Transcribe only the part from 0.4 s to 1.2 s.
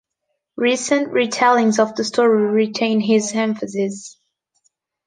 Recent